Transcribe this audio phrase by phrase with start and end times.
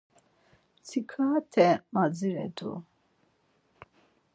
[0.79, 2.71] Mtsika te madziret̆u.